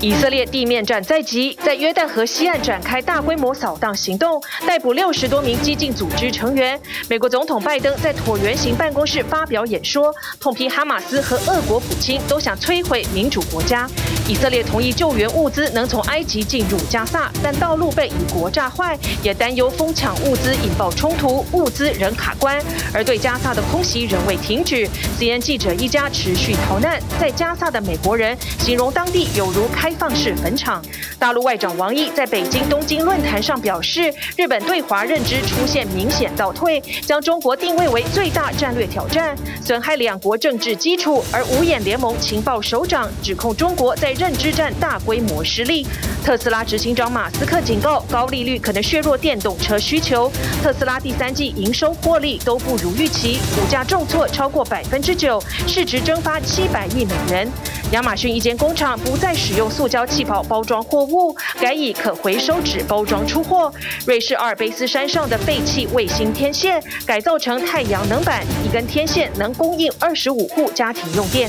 [0.00, 6.80] 以色列地面战在即，在约旦河西岸展开大规模扫荡行动，逮捕六十多名激进组织成员。
[7.08, 13.88] 美国总统拜登在椭圆形办公室发表演说，痛批哈马斯和俄国普京都想摧毁民主国家。
[14.28, 22.62] 以色列同意救援物资能从埃及进入加萨，但道路被以国炸坏，也担忧疯抢物资引爆冲突，物资仍卡关。
[22.94, 24.88] 而对加萨的空袭仍未停止
[25.18, 29.87] ，CNN 记者一家持续逃难，在加萨的美国人形容当地有如开。
[29.88, 30.82] 开放式坟场。
[31.18, 39.34] 大陆外长王毅在北京东京论坛上表示，日本对华认知出现明显倒退，将中国定位为最大战略挑战，
[39.64, 41.24] 损害两国政治基础。
[41.32, 45.86] 而五眼联盟情报首长指控中国在认知战大规模失利。
[46.22, 50.30] 特斯拉执行长马斯克警告，高利率可能削弱电动车需求。
[50.62, 57.50] 特斯拉第三季营收获利都不如预期，股价重挫超过百分之九，市值蒸发七百亿美元。
[57.92, 63.72] 亚马逊一间工厂不再使用塑胶气泡包装货物，改以可回收纸包装出货。
[64.04, 71.48] 瑞士阿尔卑斯山上的废弃卫星天线改造成太阳能板，一根天线能供应二十五户家庭用电。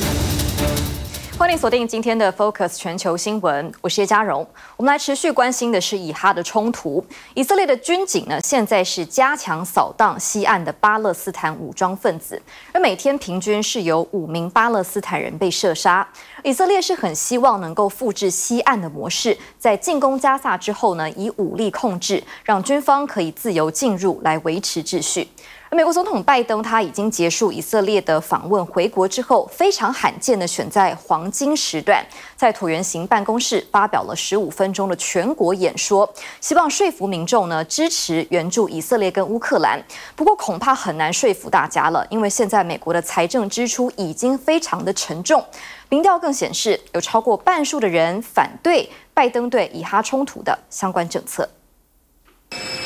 [1.39, 4.45] 欢迎锁定今天的 Focus 全球新闻，我是叶嘉荣。
[4.75, 7.01] 我们来持续关心的是以哈的冲突。
[7.33, 12.39] 以色列的军警呢，现在是加强扫荡西岸的巴勒斯坦武装分子，
[12.73, 16.05] 而每天平均是有五名巴勒斯坦人被射杀。
[16.43, 25.29] 以色列是很希望能够复制西岸的模式，在进攻加萨之后呢，以武力控制，让军方可以自由进入来维持秩序。
[25.72, 32.03] 美国总统拜登他已经结束以色列的访问，回国之后非常罕见的选在黄金时段，
[32.36, 39.80] 在椭圆形办公室发表了十五分钟的全国演说，希望说服民众呢支持援助以色列跟乌克兰。
[40.16, 45.44] 不过恐怕很难说服大家了，因为现在美国的财政支出已经非常的沉重，
[45.88, 51.47] 民调更显示有超过半数的人反对拜登对以哈冲突的相关政策。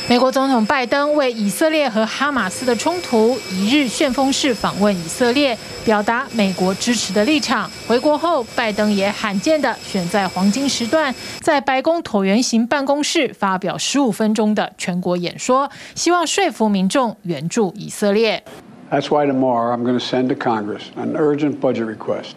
[0.09, 7.67] 美国总统拜登为以色列和哈马斯的冲突一日旋风式访问以色列，表达美国支持的立场。
[7.87, 18.43] 回国后，拜登也罕见的选在黄金时段，在白宫椭圆形办公室发表十五分钟的全国演说，希望说服民众援助以色列。
[18.91, 22.33] That's why tomorrow I'm going to send to Congress an urgent budget request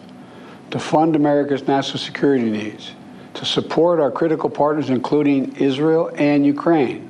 [0.71, 2.93] to fund America's national security needs,
[3.35, 7.01] to support our critical partners, including Israel and Ukraine.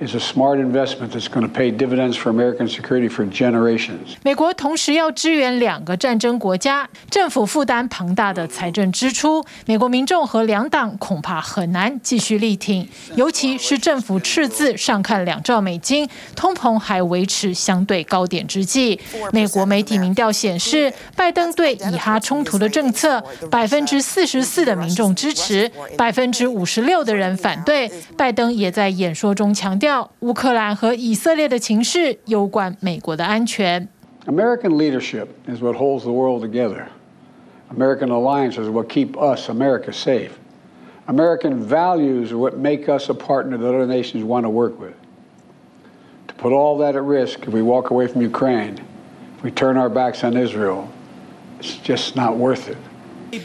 [0.00, 4.16] Is a smart investment that's going to pay dividends for American security for generations.
[4.22, 19.00] 美国同时要支援两个战争国家，政府负担庞大的财政支出，美国民众和两党恐怕很难继续力挺，尤其是政府赤字上看两兆美金，通膨还维持相对高点之际，
[19.32, 27.90] 美国媒体民调显示，拜登对以哈冲突的政策，百分之四十四的民众支持，百分之五十六的人反对。
[28.16, 29.85] 拜登也在演说中强调。
[30.21, 33.87] 乌克兰和以色列的情势攸关美国的安全。
[34.25, 36.87] American leadership is what holds the world together.
[37.69, 40.31] American alliances is what keep us, America, safe.
[41.07, 44.95] American values are what make us a partner that other nations want to work with.
[46.27, 48.79] To put all that at risk, if we walk away from Ukraine,
[49.37, 50.87] if we turn our backs on Israel,
[51.59, 52.77] it's just not worth it.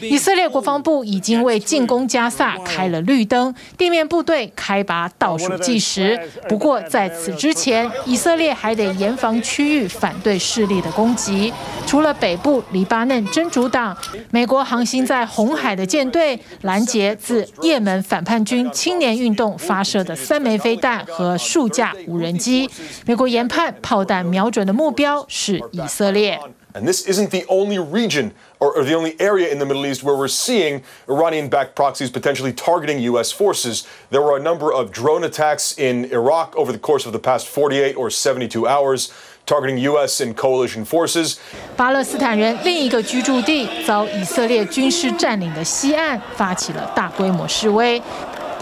[0.00, 6.18] 以色列国防部已经为进攻加萨开了绿灯，地面部队开拔倒数计时。
[6.48, 11.52] 不过在此之前，以色列还得严防区域反对势力的攻击。
[11.86, 13.96] 除了北部黎巴嫩真主党，
[14.30, 22.68] 美国航行在红海的舰队拦截自也门反叛军青年运动发射的三枚飞弹和数架无人机。
[23.06, 26.38] 美国研判炮弹瞄准的目标是以色列。
[26.73, 30.15] And this isn't the only region or, or, the only area in the Middle East where
[30.15, 33.31] we're seeing Iranian backed proxies potentially targeting U.S.
[33.31, 33.87] forces.
[34.09, 37.47] There were a number of drone attacks in Iraq over the course of the past
[37.47, 39.13] 48 or 72 hours.
[39.45, 40.19] Targeting U.S.
[40.19, 41.39] and coalition forces.
[41.77, 48.01] 巴勒斯坦人另一个居住地遭以色列军事占领的西岸发起了大规模示威。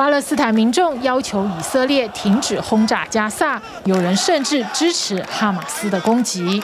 [0.01, 6.63] 巴勒斯坦民众要求以色列停止轰炸加萨，有人甚至支持哈马斯的攻击。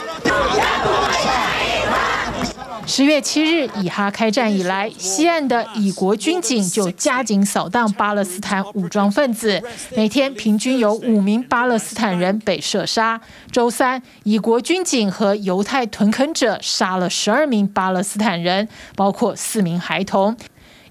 [2.87, 9.63] 十月七日，以哈开战以来，西岸的以国军警就加紧扫荡巴勒斯坦武装分子，
[9.95, 13.21] 每天平均有五名巴勒斯坦人被射杀。
[13.53, 20.35] 周三，以国军警和犹太屯垦者杀了十二名巴勒斯坦人，包括四名孩童。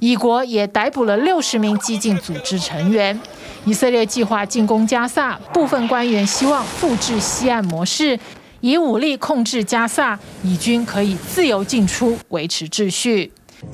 [0.04, 3.18] 以国也逮捕了六十名激进组织成员。
[3.66, 8.18] 以色列计划进攻加萨，部分官员希望复制西岸模式，
[8.60, 13.32] 以武力控制加萨，以军可以自由进出，维持秩序。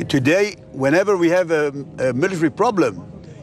[0.09, 2.97] Today, whenever we have a, a military problem,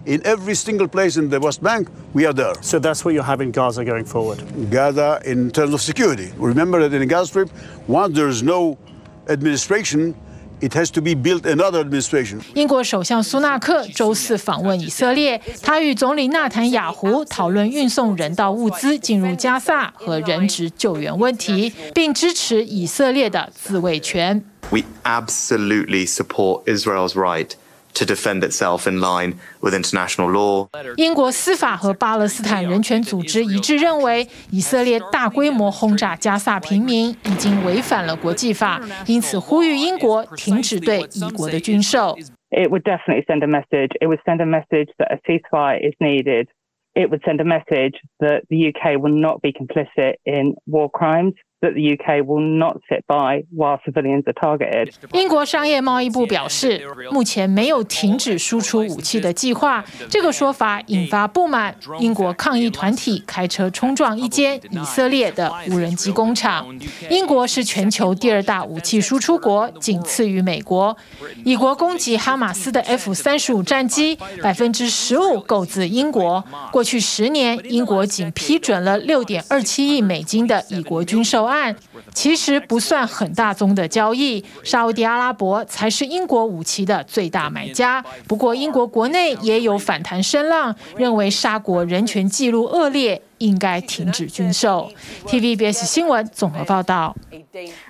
[0.06, 2.54] in every single place in the West Bank, we are there.
[2.62, 4.44] So that's what you have in Gaza going forward?
[4.70, 6.34] Gaza, in terms of security.
[6.38, 7.50] Remember that in the Gaza Strip,
[7.88, 8.78] once there is no
[9.30, 10.14] administration,
[10.61, 12.41] It has to be built another administration.
[12.55, 24.45] 英国首相苏纳克周四访问以色列，他与总理纳坦雅胡讨论运送人道物资进入加萨和人质救援问题，并支持以色列的自卫权。
[24.71, 27.51] We absolutely support Israel's right.
[27.94, 30.68] to defend itself in line with international law.
[30.98, 42.18] 英国司法和巴勒斯坦人权组织一致认为，以色列大规模轰炸加萨平民已经违反了国际法，因此呼吁英国停止对以国的军售。
[42.50, 43.92] It would definitely send a message.
[44.00, 46.48] It would send a message that a ceasefire is needed.
[46.94, 51.34] It would send a message that the UK will not be complicit in war crimes.
[51.61, 54.93] That the UK will not sit by while civilians are targeted.
[55.13, 59.85] 英国商业贸易部表示，目前没有停止输出武器的计划。
[60.09, 66.65] 这个说法引发不满，英国抗议团体开车冲撞一间以色列的无人机工厂。
[67.11, 70.97] 英国是全球第二大武器输出国，仅次于美国。
[71.45, 76.45] 以国攻击哈马斯的 F 三十五战机，百分之十五购自英国。
[76.71, 81.48] 过去十年，英国仅批准了六点二七亿美金的以国军售。
[81.49, 81.75] 案
[82.15, 88.05] 其实不算很大宗的交易，沙乌地阿拉伯才是英国武器的最大买家。
[88.27, 93.21] 不过，英国国内也有反弹声浪，认为沙国人权记录恶劣。
[93.39, 94.91] 应该停止军售。
[95.27, 97.15] TVBS 新闻综合报道。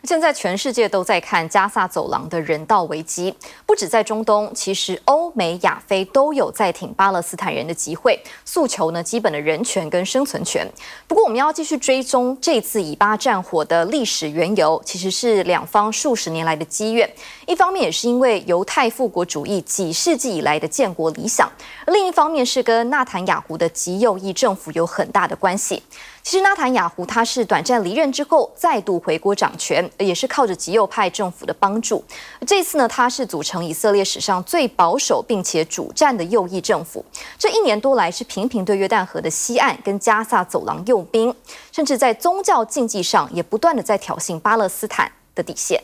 [0.05, 3.35] 现在全世界都在看加萨走廊的人道危机，
[3.67, 10.67] 不止在中东，其实欧美亚非都有在挺巴勒斯坦人的集会，诉求呢基本的人权跟生存权。
[11.07, 17.09] 不过，我们要继续追踪这次以巴战火的历史缘由，其实是两方数十年来的积怨。
[17.47, 21.51] 一方面也是因为犹太复国主义几世纪以来的建国理想，
[21.89, 25.83] 另一方面是跟纳坦雅胡的极右翼政府有很大的关系。
[26.23, 32.05] 其实纳坦雅胡他是短暂离任之后再度回国掌权，也是靠着极右派政府的帮助。
[32.47, 37.03] 这次呢，他是组成以色列史上最保守并且主战的右翼政府。
[37.39, 41.35] 这一年多来是频频对约旦河的西岸跟加萨走廊用兵，
[41.73, 45.83] 甚至在宗教禁忌上也不断的在挑衅巴勒斯坦的底线。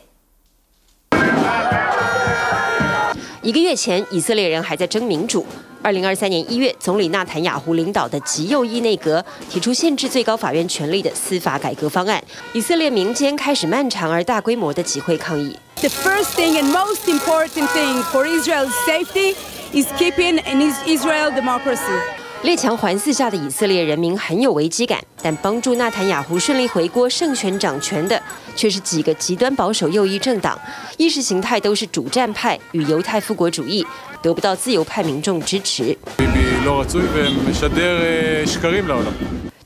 [3.41, 5.43] 一个月前，以色列人还在争民主。
[5.85, 12.19] 二零二三年一月，总理纳坦雅胡领导的极右翼内阁提出限制最高法院权力的司法改革方案，
[12.53, 15.55] 以色列民间开始漫长而大规模的集会抗议。
[15.75, 19.35] The first thing and most important thing for Israel's safety
[19.73, 21.99] is keeping an Israel democracy.
[22.41, 28.21] 列强环伺下的以色列人民很有危机感，但帮助纳坦雅胡顺利回国、胜选掌权的，
[28.55, 30.59] 却是几个极端保守右翼政党，
[30.97, 33.83] 意识形态都是主战派与犹太复国主义，
[34.25, 35.95] 得不到自由派民众支持。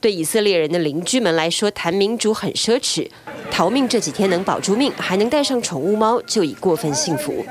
[0.02, 3.10] 对以色列人的邻居们来说，谈民主很奢侈，
[3.50, 7.46] 逃命这几天能保住命，还能带上宠物猫，就已过分幸福。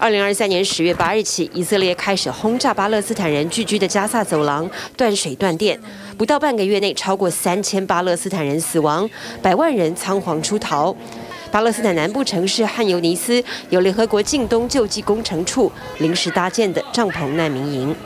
[0.00, 5.80] 二零二三年十月八日起，以色列开始轰炸巴勒斯坦人聚居的加萨走廊，断水断电，
[6.16, 9.08] 不到半个月内，超过三千巴勒斯坦人死亡，
[9.40, 10.96] 百万人仓皇出逃。
[11.50, 17.96] 巴勒斯坦南部城市汉尤尼斯有联合国近东救济工程处临时搭建的帐篷难民营。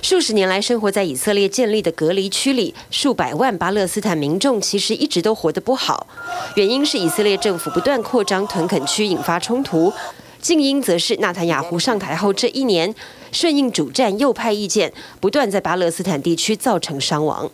[0.00, 6.06] 数十年来生活在以色列建立的隔离区里，数百万巴勒斯坦民众其实一直都活得不好。
[6.54, 9.92] 原因是以色列政府不断扩张屯垦区，引发冲突；
[10.40, 12.94] 静音则是纳坦雅胡上台后这一年，
[13.32, 17.50] 顺应主战右派意见，不断在巴勒斯坦地区造成伤亡。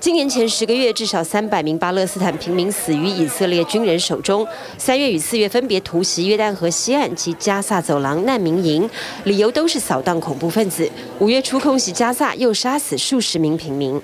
[0.00, 4.48] 今年前十个月，至少三百名巴勒斯坦平民死于以色列军人手中。
[4.78, 8.88] 三月与四月分别突袭约旦河西岸及加萨走廊难民营，
[9.24, 10.90] 理由都是扫荡恐怖分子。
[11.18, 14.00] 五月初空袭加萨，又杀死数十名平民。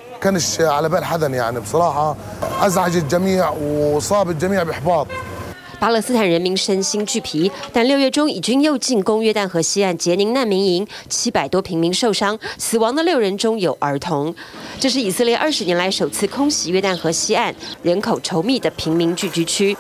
[5.78, 14.34] 巴勒斯坦人民身心俱疲，但六月中以军又进攻约旦河西岸杰宁难民营，七百多平民受伤，死亡的六人中有儿童。
[14.80, 19.76] 这是以色列二十年来首次空袭约旦河西岸人口稠密的平民聚居区。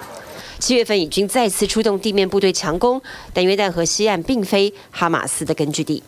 [0.58, 3.00] 七月份以军再次出动地面部队强攻，
[3.32, 6.02] 但约旦河西岸并非哈马斯的根据地。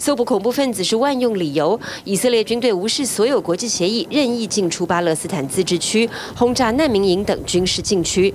[0.00, 1.78] 搜捕恐怖分子是万用理由。
[2.04, 8.32] 以色列军队无视所有国际协议，任意进出巴勒斯坦自治区，轰炸难民营等军事禁区。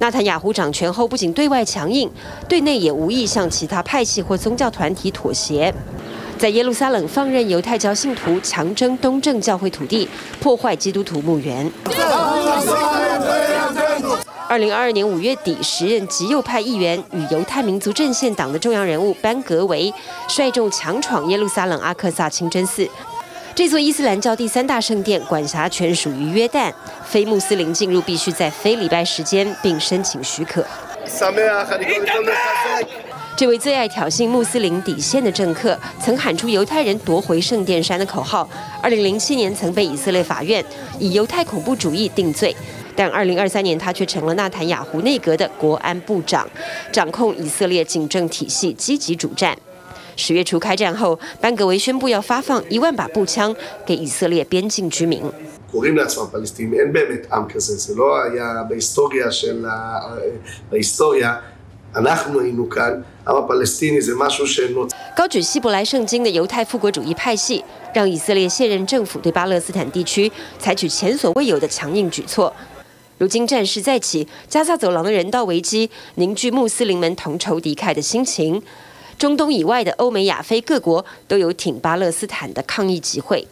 [0.00, 2.10] 纳坦雅胡掌权后，不仅对外强硬，
[2.46, 5.74] 对内也无意向其他派系或宗教团体妥协。
[6.36, 10.06] 在耶路撒冷放任犹太教信徒强征东正教会土地，
[10.38, 11.72] 破坏基督徒墓园。
[14.48, 19.92] 二零二二年五月底，时任极右派议员与犹太民族阵线党的重要人物班格维
[20.26, 22.88] 率众强闯耶路撒冷阿克萨清真寺。
[23.54, 26.72] 这座伊斯兰教第三大圣殿管辖权属于约旦，
[27.04, 30.64] 非穆斯林进入必须在非礼拜时间并申请许可。
[33.36, 38.48] 这位最爱挑衅穆斯林底线的政客，曾喊出“犹太人夺回圣殿山”的口号。
[38.82, 40.64] 二零零七年曾被以色列法院
[40.98, 42.56] 以犹太恐怖主义定罪，
[42.98, 46.44] 但二零二三年他却成了纳坦雅胡内阁的国安部长，
[46.90, 49.56] 掌控以色列警政体系，积极主战。
[50.16, 53.54] 十月初开战后，班格维宣布要发放一万把步枪
[53.86, 55.22] 给以色列边境居民。
[65.16, 67.64] 高举希伯来圣经的犹太复国主义派系，
[67.94, 72.52] 让以色列现任政府对巴勒斯坦地区采取前所未有的强硬举措。
[73.18, 78.62] 如今战事再起，加萨走廊的人道危机凝聚穆斯林们同仇敌忾的心情。
[79.18, 83.44] 中东以外的欧美亚非各国都有挺巴勒斯坦的抗议集会。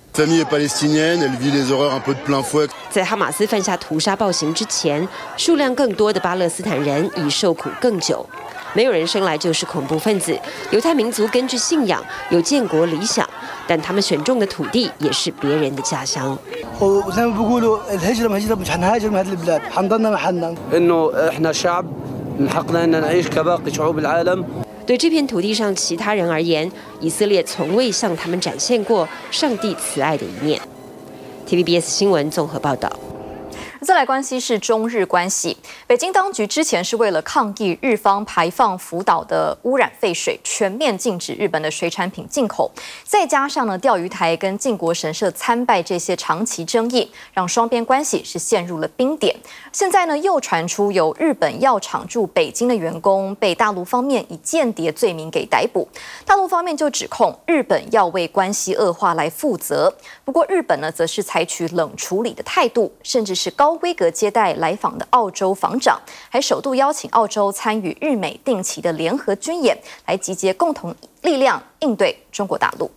[2.89, 5.07] 在哈马斯犯下屠杀暴行之前，
[5.37, 8.25] 数量更多的巴勒斯坦人已受苦更久。
[8.77, 10.39] 没有人生来就是恐怖分子。
[10.71, 13.27] 犹太民族根据信仰有建国理想，
[13.67, 16.39] 但他们选中的土地也是别人的家乡。
[24.85, 30.61] 对这片土地上其他人而言，以色列从未向他们展现过上帝慈爱的一面。
[31.49, 32.93] TVBS 新闻综合报道。
[33.87, 35.57] 再来关系是中日关系。
[35.87, 42.69] 北京当局之前是为了抗议日方排放福岛的污染废水，全面禁止日本的水产品进口。
[43.05, 49.37] 再加上呢，钓鱼台跟靖国神社参拜这些长期争议，让双边关系是陷入了冰点。
[49.71, 55.89] 现在呢，又传出有日本药厂驻北京的员工被大陆方面以间谍罪名给逮捕。
[56.25, 59.95] 大陆方面就指控日本要为关系恶化来负责。
[60.25, 63.76] 不过日本呢，则是采取冷处理的态度，甚至是高。
[63.77, 72.91] 规格接待来访的澳洲防长，还首度邀请澳洲参与日美定期的联合军演，来集结共同力量应对中国大陆。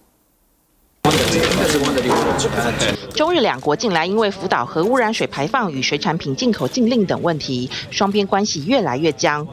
[3.15, 9.48] 中日两国近来因为福岛核污染水排放与水产品进口禁令等问题，双边关系越来越僵。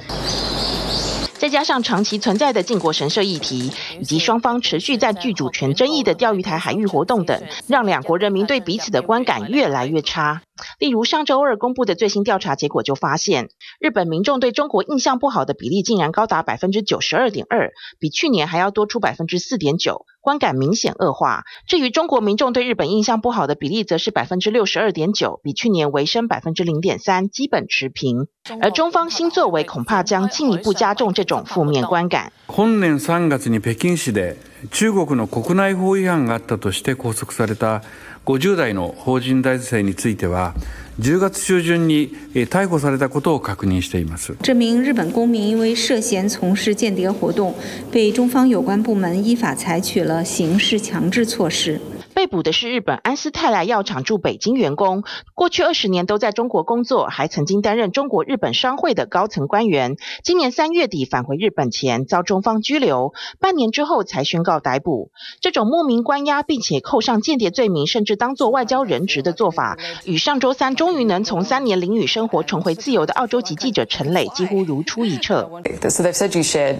[1.38, 10.40] 再加上长期存在的靖国神社议题，以及双方持续在具主权争议的钓鱼台海域活动等，让两国人民对彼此的观感越来越差。
[10.79, 21.43] 例如上周二公布的最新调查结果就发现，日本民众对中国印象不好的比例竟然高达百分之九十二点二，比去年还要多出百分之四点九，观感明显恶化。
[21.67, 28.27] 至于中国民众对日本印象不好的比例，则是百分之六十二点九，比去年微升百分之零点三，基本持平。
[28.61, 32.31] 而中方新作为恐怕将进一步加重这种负面观感。
[32.47, 34.35] 本年三月に北京市で
[34.71, 37.83] 中国の国内法违反があったとして拘束された
[38.26, 40.52] 50代の法人大生については
[41.00, 44.36] 10月中旬に逮捕されたことを確認しています。
[44.42, 47.54] 这名日本公民因为涉嫌从事间谍活动，
[47.92, 51.80] 被中方有关部门依法采取了刑事强制措施。
[52.16, 55.04] 被捕的是日本安斯泰莱药厂驻北京员工，
[55.34, 59.96] 过去二十年都在中国工作，还曾经担任中国日本商会的高层官员。
[60.24, 65.10] 今年三月底返回日本前遭中方拘留，半年之后才宣告逮捕。
[65.42, 75.50] 这种莫名关押并且扣上间谍罪名，甚至当作外交人质的做法，与上周三终于能从三年囹圄生活重回自由的澳洲籍记者陈磊几乎如出一辙。
[75.86, 76.78] So they've said you shared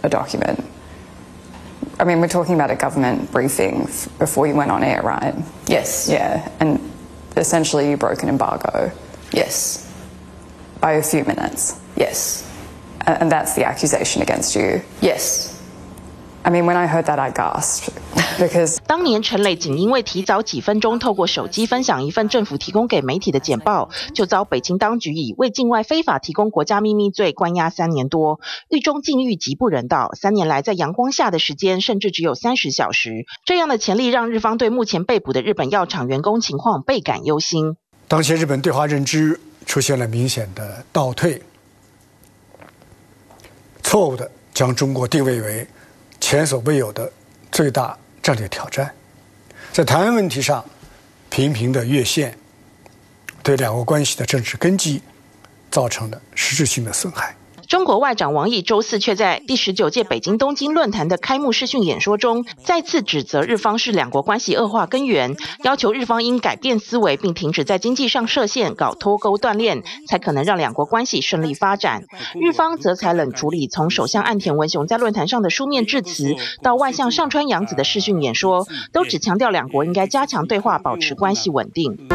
[0.00, 0.56] a document.
[2.00, 3.86] I mean, we're talking about a government briefing
[4.18, 5.34] before you went on air, right?
[5.66, 6.08] Yes.
[6.08, 6.80] Yeah, and
[7.36, 8.92] essentially you broke an embargo.
[9.32, 9.84] Yes.
[10.80, 11.80] By a few minutes.
[11.96, 12.44] Yes.
[13.06, 14.82] And that's the accusation against you.
[15.00, 15.57] Yes.
[16.48, 17.90] I mean, when I heard that, I gasped
[18.38, 28.40] because 当年陈磊仅因为提早几分钟透过手机分享一份政府提供给媒体的简报，就遭北京当局以为境外非法提供国家秘密罪关押三年多，
[28.70, 33.26] 狱中境遇极不人道，三年来在阳光下的时间甚至只有三十小时。
[33.44, 37.76] 这样的潜力让日方对目前被捕的日本药厂员工情况倍感忧心。
[38.08, 41.42] 当前日本对华认知出现了明显的倒退，
[43.82, 44.30] 错误的。
[44.54, 45.64] 将中国定位为
[46.30, 47.10] 前所未有的
[47.50, 48.94] 最大战略挑战，
[49.72, 50.62] 在台湾问题上
[51.30, 52.36] 频频的越线，
[53.42, 55.02] 对两国关系的政治根基
[55.70, 57.34] 造成了实质性的损害。
[57.68, 72.04] 中国外长王毅周四却在第十九届北京东京论坛的开幕视讯演说中，再次指责日方是两国关系恶化根源，要求日方应改变思维，并停止在经济上设限，搞脱钩断链，才可能让两国关系顺利发展。
[72.40, 82.08] 日方则采冷处理，从首相岸田文雄在论坛上的书面致辞，到外相上川洋子的视讯演说，都只强调两国应该加强对话，保持关系稳定。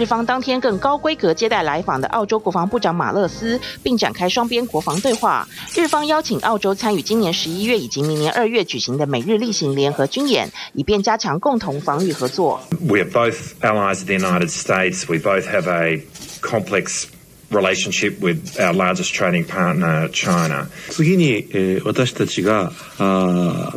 [0.00, 5.48] 日方当天更高规格接待来访的澳洲国防部长马勒斯，并展开双边国防对话。
[5.74, 12.60] 日方邀请澳洲参与今年十一月以及明年二月举行的美日例行联合军演，以便加强共同防御合作。
[12.86, 15.06] We are both allies of the United States.
[15.08, 16.02] We both have a
[16.42, 17.04] complex
[17.50, 20.66] relationship with our largest trading partner, China.
[20.90, 22.70] 次に、私たちが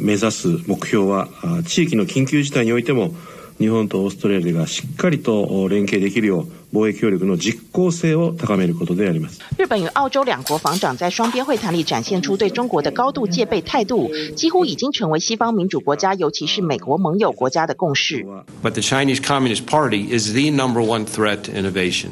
[0.02, 1.30] 目指す目标は
[1.66, 3.14] 地域の紧急事态においても。
[3.60, 9.42] 日本とオーストラリアがしっかりと连携できるよう贸易协力の実効性を高めることであります。
[9.58, 18.26] 日本与澳洲两国防长在双边会谈里展现出对中国的高度戒备态度，几乎已经成为西方民主国家，尤其是美国盟友国家的共识。
[18.64, 22.12] But the Chinese Communist Party is the number one threat to innovation.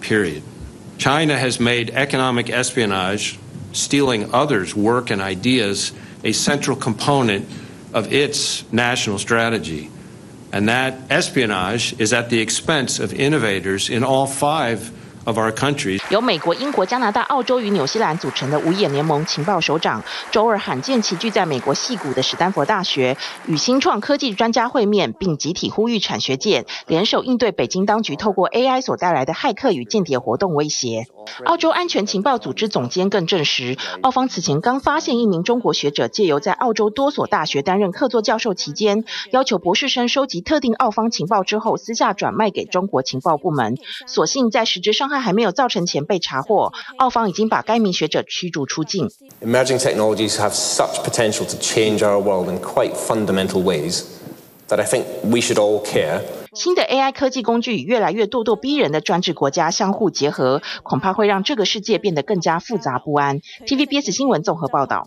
[0.00, 0.42] Period.
[0.98, 3.38] China has made economic espionage,
[3.72, 5.92] stealing others' work and ideas,
[6.24, 7.44] a central component
[7.92, 9.90] of its national strategy.
[10.53, 14.91] And that espionage is at the expense of innovators in all five
[15.25, 15.99] of our countries.
[16.13, 23.17] 由美国、英国、加拿大、澳洲与纽西兰组成的五眼联盟情报首长，周二罕见齐聚在美国西谷的史丹佛大学，
[23.47, 31.07] 与新创科技专家会面，并集体呼吁产学界联手应对北京当局透过 AI 所带来的骇客与间谍活动威胁。
[31.45, 43.79] 澳洲安全情报组织总监更证实，澳方此前刚发现一名中国学者借由在澳洲多所大学担任客座教授期间，要求博士生收集特定澳方情报之后，私下转卖给中国情报部门。
[44.05, 49.08] 所幸在实质伤害还没有造成前被查获，澳方已经把该名学者驱逐出境。
[49.42, 54.02] Emerging technologies have such potential to change our world in quite fundamental ways
[54.68, 56.22] that I think we should all care.
[56.53, 63.39] 新的 AI 科技工具与越来越咄咄逼人的专制国家相互结合，恐怕会让这个世界变得更加复杂不安。
[63.65, 65.03] TVBS 新闻综合报道。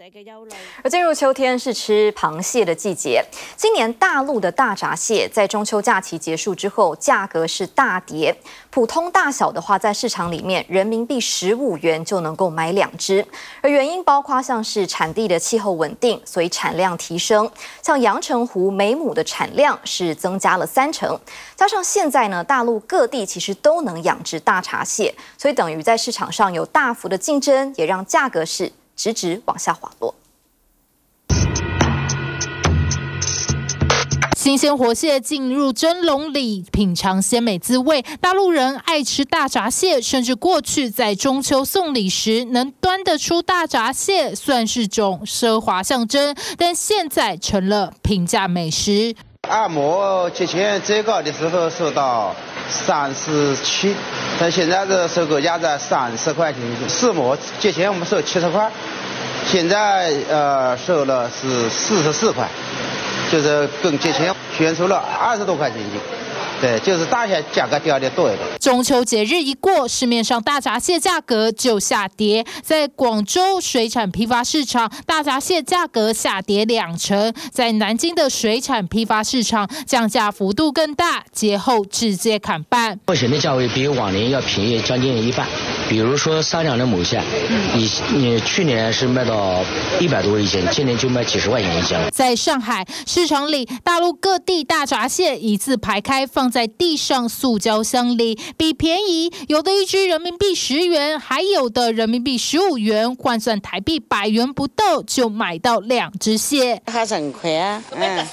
[0.82, 3.24] 而进入秋天是吃螃蟹的季节，
[3.56, 8.36] 今年大陆的大闸蟹在中秋假期结束之后，价格是大跌。
[8.70, 13.24] 普通大小的话，在市场里面人民币十五元就能够买两只。
[13.62, 17.50] 而原因包括像是产地的气候稳定，所以产量提升。
[17.82, 21.18] 像阳澄湖每亩的产量是增加了三成。
[21.54, 30.14] 加上现在呢，大陆各地其实都能养殖大闸蟹，所以等于在市场上有大幅的竞争，也让价格是直直往下滑落。
[34.36, 38.04] 新鲜活蟹进入蒸笼里，品尝鲜美滋味。
[38.20, 46.36] 大陆人爱吃大闸蟹，甚至过去在中秋送礼时能端得出大闸蟹，算是种奢华象征。
[46.56, 49.16] 但现在成了平价美食。
[49.48, 52.34] 二鳗之前最高的时候收到
[52.68, 53.94] 三十七，
[54.38, 56.60] 但现在的收购价在三十块钱。
[56.88, 58.70] 四亩节前我们收七十块，
[59.46, 62.48] 现在呃收了是四十四块。
[63.28, 66.00] 就是跟节前悬出了二十多块钱一斤，
[66.60, 68.46] 对，就是大蟹价格掉的多一点。
[68.58, 72.44] 中秋节日一过，市面上大闸蟹价格就下跌。
[72.62, 82.98] 在广州水产批发市场，大闸蟹价格下跌两成；在南京的水产批发市场，降价幅度更大，节后直接砍半。
[83.06, 85.46] 目前的价位比往年要便宜将近一半。
[85.88, 87.22] 比如说三两的母蟹，
[87.74, 89.62] 你你去年是卖到
[90.00, 92.10] 一百多一斤，今年就卖几十块钱一斤了。
[92.10, 106.80] 在上海市场里，大陆各地大闸蟹一字排开，放在地上塑胶箱里，比便宜，有的一只人民币十元，还有的人民币十五元，换算台币百元不到就买到两只蟹。
[106.86, 108.26] 还是很亏啊，嗯，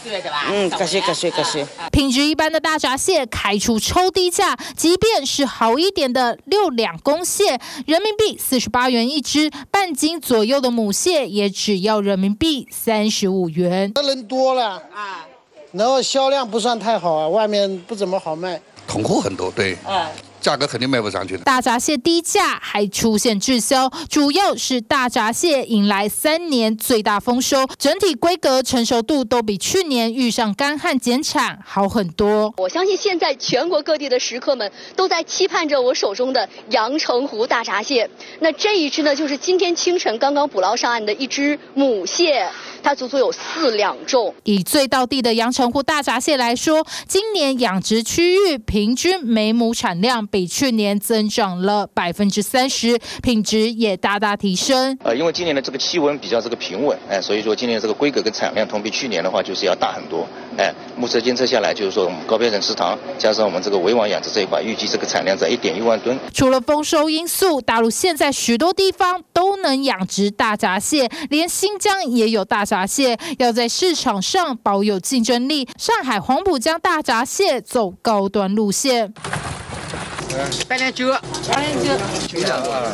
[0.49, 1.65] 嗯，可惜可惜可惜。
[1.91, 7.60] 品质一般的大闸蟹开出超低价，即便是好一点的六两公蟹。
[7.86, 13.91] 人民币四十八元一只，半斤左右的母蟹也只要人民币三十五元。
[14.04, 15.26] 人多了啊，
[15.74, 18.62] 然后销量不算太好啊，外面不怎么好卖。
[18.88, 19.78] 囤货很多，对。
[20.40, 21.44] 价格肯定卖不上去的。
[21.46, 32.54] 大闸蟹低价还出现滞销，主要是大闸蟹迎来三年最大丰收，整体规格成熟度都比去年遇上干旱减产好很多。
[32.58, 38.10] 我相信现在全国各地的食客们都在期盼着我手中的阳澄湖大闸蟹。
[38.42, 42.50] 那这一只呢，就是今天清晨刚刚捕捞上岸的一只母蟹。
[42.84, 44.36] 它足足有四两重。
[44.43, 54.98] 以最到地的阳澄湖大闸蟹来说，今年养殖区域平均每亩产量比去年增长了百分之三十，品质也大大提升。
[55.04, 60.28] 呃，因为今年的这个气温比较这个平稳，哎，所以说今年这个规格跟产量同比去年的话就是要大很多。
[60.58, 66.18] 哎，目测监测下来，就是说我们高标准池塘加上我们这个围网养殖这一块，预计这个产量在一点一万吨。
[66.34, 73.18] 除了丰收因素，大陆现在许多地方都能养殖大闸蟹，连新疆也有大闸蟹。
[73.39, 79.13] 要在市场上保有竞争力，上海黄浦江大闸蟹走高端路线。
[80.68, 81.89] 八点九，八点九，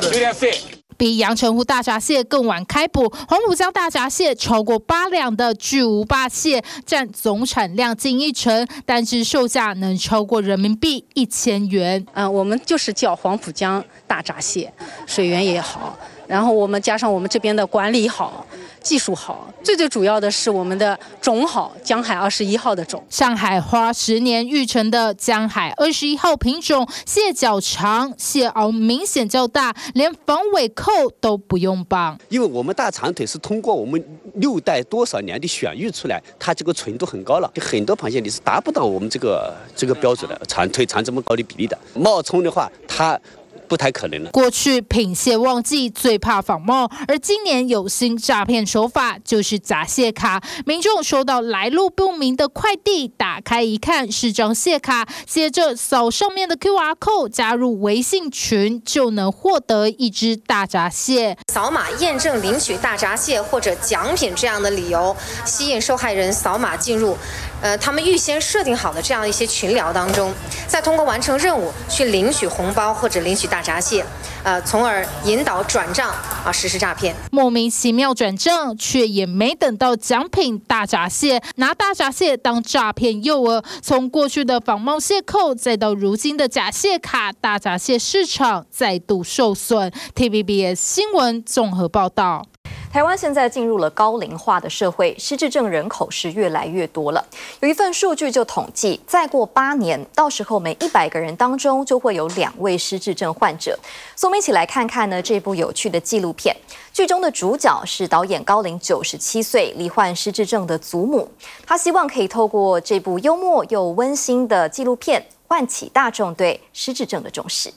[0.02, 0.79] 九点四。
[1.00, 12.06] 比阳澄湖大闸蟹更晚开捕，黄浦江大闸蟹超过八两的巨无霸蟹占总产量近一成，单只售价能超过人民币一千元。
[12.14, 14.72] 嗯，我们就是叫黄浦江大闸蟹，
[15.08, 18.46] 水源也好，然后我们加上我们这边的管理好。
[18.82, 23.04] 技术好，最最主要的是我们的种好，江海二十一号的种。
[23.10, 32.18] 上海花十年育成的江海二十一号品种，蟹脚长，蟹螯明显较大，连防尾扣都不用绑。
[32.30, 34.04] 因为我们大长腿是通过我们
[34.36, 41.78] 六代多少年的选育出来，它这个纯度很高了，很多螃蟹你是达不到我们这个这个标准的长腿长这么高的比例的。
[41.94, 43.20] 冒充的话，它。
[43.70, 44.32] 不太可能了。
[44.32, 50.42] 过去品蟹旺季最怕仿冒，而今年有新诈骗手法，就是假蟹卡。
[50.66, 61.38] 民众收到来路不明的快递，打开一看是张蟹卡，接着扫上面的 QR code 加入微信群，就能获得一只大闸蟹。
[61.54, 67.16] 扫码验证领取大闸蟹或者奖品这样的理由，吸引受害人扫码进入，
[67.62, 70.34] 呃，他们预先设定好的这样一些群聊当中，
[70.68, 73.59] 再通过完成任务去领取红包或者领取大。
[73.60, 74.06] 大闸蟹，
[74.42, 76.10] 呃，从而引导转账
[76.46, 77.14] 啊，实施诈骗。
[77.30, 83.62] 莫名其妙转账，却也没等到奖品大闸蟹，拿大闸蟹当诈骗诱饵。
[83.82, 89.92] 从过去的仿冒蟹扣，再到如今的假蟹卡，大闸蟹市场再度受损。
[90.16, 92.46] TVBS 新闻综合报道。
[92.92, 97.24] 台湾现在进入了高龄化的社会，失智症人口是越来越多了。
[97.60, 103.78] 有一份数据就统计，再过八年，到时候每一百个人当中就会有两位失智症患者。
[104.16, 106.56] 所以我们一起来看看呢这部有趣的纪录片。
[106.92, 111.32] 剧中的主角是导演高龄九十七岁、罹患失智症的祖母。
[111.68, 117.72] 他希望可以透过这部幽默又温馨的纪录片，唤起大众对失智症的重视。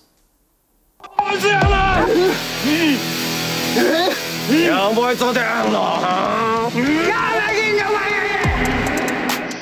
[1.40, 2.06] 这样啦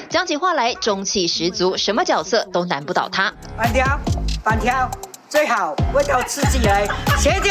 [0.08, 3.32] 讲起话来中气十足，什么角色都难不倒他。
[3.56, 3.98] 反跳，
[4.42, 4.90] 反跳。
[5.30, 6.84] 最好味道刺激来，
[7.16, 7.50] 谢谢。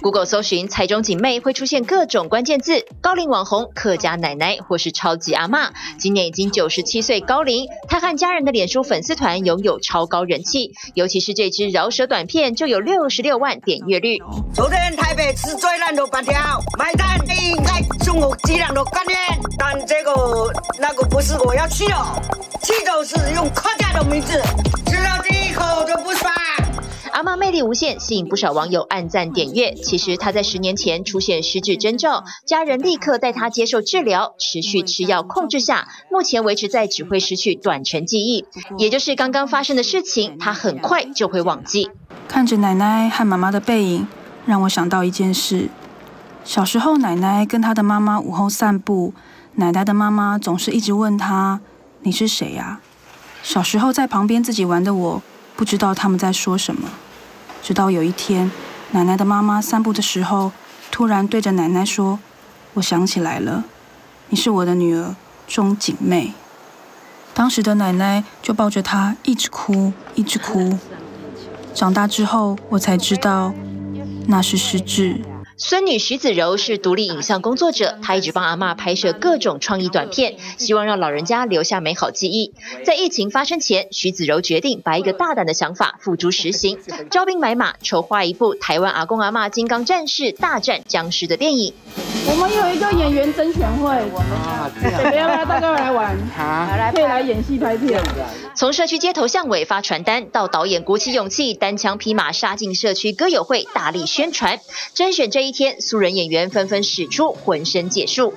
[0.00, 5.70] Google 搜寻蔡中姐妹会出现各种关键字，高龄网红、客家奶奶或是超级阿嬷。
[5.98, 14.18] 今年已经九十七岁高龄，她和家人的脸书粉丝团拥有超高人气，尤其是这支饶舌短片就有六十六万点阅率。
[14.54, 16.32] 昨天台北吃最烂的板条，
[16.78, 19.18] 买单应该送我几两的干面，
[19.58, 20.14] 但这个
[20.78, 21.94] 那个不是我要吃的，
[22.62, 24.40] 吃的是用客家的名字，
[24.86, 26.32] 吃到第一口就不爽。
[27.16, 29.72] 阿妈魅力无限，吸引不少网友按赞点阅。
[29.72, 38.44] 其实她在十年前出现失智征兆，家人立刻带她接受治疗，持续吃药控制下，目前维持在只会失去短程记忆，
[38.76, 41.88] 也就是刚刚发生的事情，她很快就会忘记。
[42.28, 44.06] 看着奶奶和妈妈的背影，
[44.44, 45.70] 让我想到一件事：
[46.44, 49.14] 小时候，奶奶跟她的妈妈午后散步，
[49.54, 51.62] 奶奶的妈妈总是一直问她
[52.04, 52.82] ：“你是谁呀？”
[53.42, 55.22] 小时候在旁边自己玩的我，
[55.56, 56.90] 不知道他们在说什么。
[57.66, 58.48] 直到有一天，
[58.92, 60.52] 奶奶的妈妈散步的时候，
[60.92, 62.20] 突然对着奶奶说
[62.74, 63.64] ：“我想起来了，
[64.28, 65.16] 你是我的女儿
[65.48, 66.32] 钟景妹。”
[67.34, 70.78] 当时的奶奶就抱着她一直哭，一直哭。
[71.74, 73.52] 长大之后，我才知道
[74.28, 75.20] 那是失智。
[75.58, 82.52] 孙女徐子柔是独立影像工作者，她一直帮阿妈拍摄各种创意短片，希望让老人家留下美好记忆。
[82.84, 86.78] 在疫情发生前，徐子柔决定把一个大胆的想法付诸实行，
[87.10, 91.72] 招兵买马，筹划一部台湾阿公阿妈金刚战士大战僵尸的电影。
[92.28, 93.94] 我们有一个演员甄选会，
[95.16, 96.14] 要不要大家来玩？
[96.36, 98.02] 好， 可以来演戏拍片。
[98.54, 104.60] 从社区街头巷尾发传单，到导演鼓起勇气单枪匹马杀进社区歌友会，大力宣传。
[104.92, 108.34] 甄选这一天，素人演员纷纷使出浑身解数。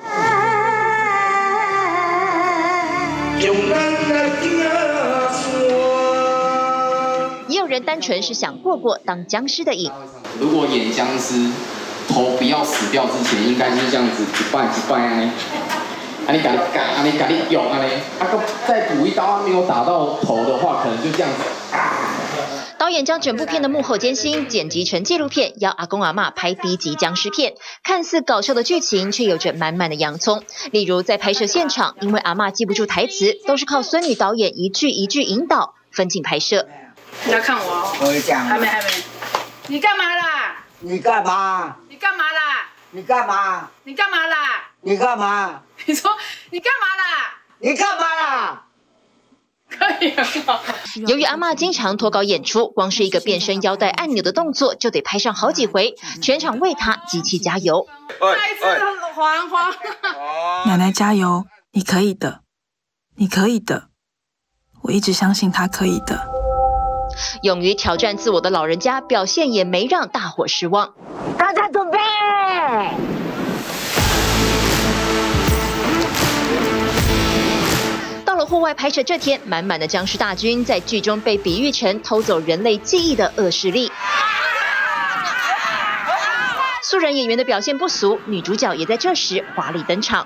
[7.48, 9.92] 也有人单纯是想过过当僵尸的瘾。
[10.40, 11.52] 如果演僵尸。
[12.12, 15.32] 头不要死掉之前，应该是这样子一半一半啊！
[16.26, 17.86] 啊，你赶紧赶，啊你赶紧用啊你！
[18.20, 18.26] 啊，
[18.68, 21.44] 再补一刀，啊没有打到头的话，可能就这样子。
[22.80, 27.56] 导演将整部片的幕后艰辛剪辑成纪录片，要阿公阿妈拍 B 级僵尸片。
[27.84, 30.46] 看似搞笑的剧情，却有着满满的洋葱。
[30.72, 36.70] 例如在拍摄现场，因为阿妈记不住台词，都是靠孙女导演一句一句引导分镜拍摄。
[37.26, 38.88] 你要看我哦，我会讲，还没还没。
[39.68, 40.64] 你干嘛啦？
[40.80, 41.76] 你干嘛？
[41.90, 42.70] 你干嘛啦？
[42.92, 43.70] 你干嘛？
[43.84, 44.38] 你干嘛啦？
[44.80, 45.64] 你干嘛？
[45.86, 46.10] 你说
[46.50, 47.42] 你干嘛啦？
[47.60, 48.64] 你干嘛啦？
[49.70, 50.62] 可以很好。
[51.08, 57.88] 由于阿妈经常脱稿演出，光是一个变身腰带按钮的动作就得拍上好几回，全场为她集气加油。
[58.20, 58.66] 再一次
[59.14, 59.74] 黄黄。
[60.66, 62.42] 奶奶加油，你可以的，
[63.16, 63.90] 你可以的，
[64.84, 66.28] 我一直相信她可以的。
[67.44, 70.94] 勇于挑战自我的老人家表现也没让大伙失望。
[71.38, 71.98] 大家准备。
[78.50, 83.92] 户外拍摄这天，满满的僵尸大军在剧中被比喻成偷走人类记忆的恶势力。
[86.84, 90.26] 素人演员的表现不俗，女主角也在这时华丽登场。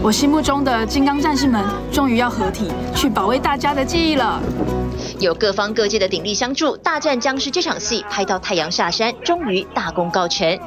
[0.00, 4.40] 我心目中的金刚战士们终于要合体，去保卫大家的记忆了。
[5.20, 10.58] 有各方各界的鼎力相助，大战僵尸这场戏拍到太阳下山，终于大功告成。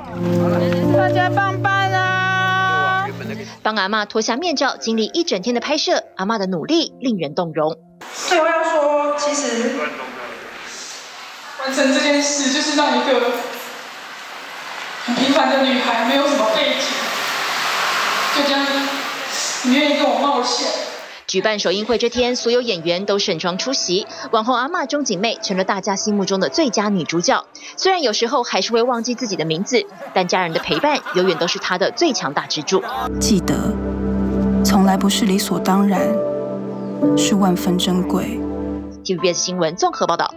[0.96, 3.08] 大家棒棒啊！
[3.64, 7.78] 帮阿妈脱下面罩，经历一整天的拍摄，阿妈的努力令人动容。
[8.28, 9.72] 最后要说，其实
[11.64, 13.32] 完成这件事就是让一个
[15.06, 16.86] 很平凡的女孩，没有什么背景，
[18.36, 18.66] 就这样，
[19.64, 20.68] 你愿意跟我冒险。
[21.32, 24.06] 举办首映会这天，所有演员都盛装出席。
[24.32, 27.46] 网红阿嬷钟景妹成了大家心目中的最佳女主角。
[27.78, 32.84] 虽然有时候还是会忘记自己的名字，但家人的陪伴永远都是她的最强大支柱。
[33.18, 33.56] 记得，
[34.66, 36.02] 从来不是理所当然，
[37.18, 38.38] 是万分珍贵。
[39.06, 40.36] TVBS 新闻综合报道。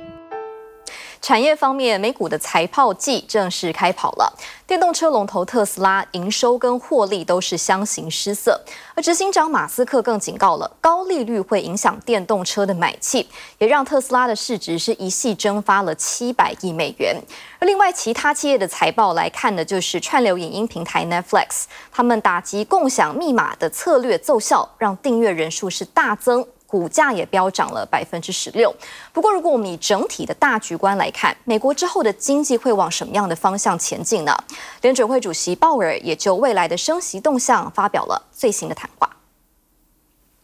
[1.25, 4.31] 产业方面，美股的财报季正式开跑了。
[4.67, 8.61] 电动车龙头特斯拉营收跟获利都是相形失色，
[8.95, 17.17] 而执行长马斯克更警告了，高利率会影响电动车的买气，也让特斯拉的市值是一系蒸发了七百亿美元。
[17.59, 26.47] 而另外，其他企业的财报来看的，就是串流影音平台 Netflix，他们打击共享密码的策略奏效，让订阅人数是大增。
[26.75, 28.75] 股价也飙涨了百分之十六。
[29.13, 34.37] 不过，如果我们以整体的大局观来看，美国之后的经济会往什么样的方向前进呢？
[34.83, 39.09] 联准会主席鲍尔也就未来的升息动向发表了最新的谈话。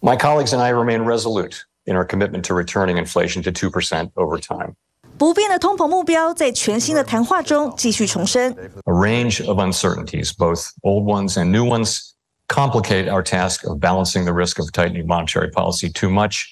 [0.01, 4.13] My colleagues and I remain resolute in our commitment to returning inflation to two percent
[4.15, 4.75] over time.
[5.19, 8.53] 不变的通膨目标在全新的谈话中继续重申。
[8.85, 12.10] A range of uncertainties, both old ones and new ones.
[12.50, 16.46] complicate our task of balancing the risk of tightening monetary policy too much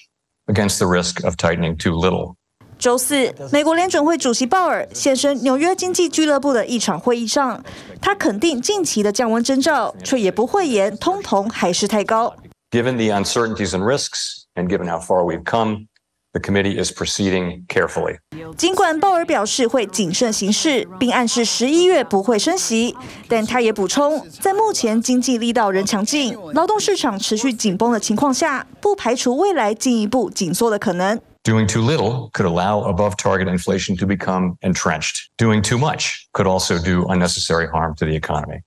[0.46, 2.34] against the risk of tightening too little.
[2.76, 7.64] 周四，美国联准会主席鲍尔现身纽约经济俱乐部的一场会议上，
[8.00, 12.34] 他肯定近期的降温征兆，却也不讳言通膨还是太高。
[12.72, 15.86] Given the uncertainties and risks, and given how far we've come.
[16.32, 18.18] The committee is proceeding carefully.
[18.56, 22.96] 尽管鲍尔表示会谨慎行事，并暗示十一月不会升息，
[23.28, 31.20] 但他也补充，在目前经济力道仍强劲、劳动市场持续紧绷的情况下，不排除未来进一步紧缩的可能。
[31.44, 35.26] Doing too little could allow above target inflation to become entrenched.
[35.36, 38.62] Doing too much could also do unnecessary harm to the economy.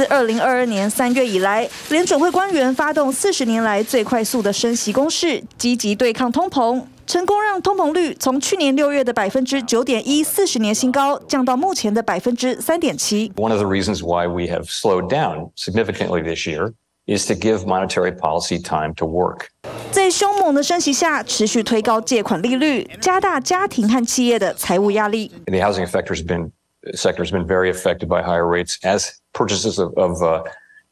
[0.00, 13.30] 自二零二二年三月以来，联准会官员发动四十年来最快速的升息攻势，积极对抗通膨，成功让通膨率从去年六月的百分之九点一四十年新高降到目前的百分之三点七。
[13.36, 16.72] One of the reasons why we have slowed down significantly this year
[17.04, 19.48] is to give monetary policy time to work.
[19.92, 25.30] 在凶猛的升息下，持续推高借款利率，加大家庭和企业的财务压力。
[25.44, 26.52] The housing sector has been
[26.93, 30.43] sector has been very affected by higher rates as purchases of, of uh,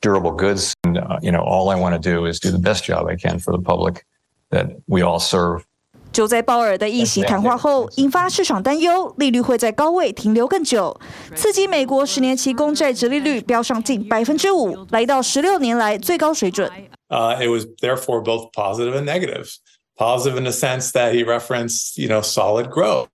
[0.01, 0.73] durable goods.
[0.83, 3.15] And uh, you know, all I want to do is do the best job I
[3.15, 4.05] can for the public
[4.49, 5.63] that we all serve.
[6.11, 10.99] 就在鲍尔的议息谈话后，引发市场担忧，利率会在高位停留更久，
[11.35, 16.69] 刺激美国十年期公债殖利率飙上近百分之五，来到十六年来最高水准。
[17.09, 19.49] Uh, it was therefore both positive and negative.
[19.97, 23.07] Positive in the sense that he referenced, you know, solid growth.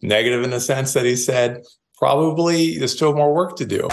[0.00, 1.62] Negative in the sense that he said
[1.98, 3.88] probably there's still more work to do.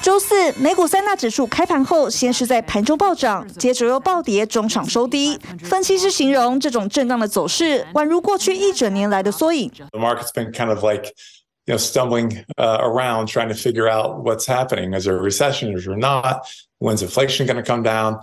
[0.00, 5.38] 周四，美股三大指数开盘后，先是在盘中暴涨，接着又暴跌，中场收低。
[5.62, 9.70] 分析师形容这种震荡的走势，宛如过去一整年来的缩影。
[9.92, 11.12] The market's been kind of like,
[11.66, 14.98] you know, stumbling uh, around trying to figure out what's happening.
[14.98, 15.76] Is there a recession?
[15.76, 16.46] Is there not?
[16.83, 18.19] When's inflation going to come down?